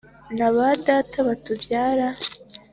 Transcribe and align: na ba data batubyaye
na 0.37 0.49
ba 0.55 0.67
data 0.87 1.17
batubyaye 1.27 2.07